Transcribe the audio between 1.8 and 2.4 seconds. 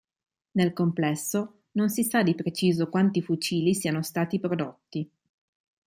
si sa di